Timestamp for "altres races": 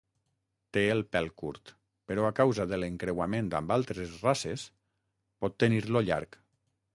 3.77-4.65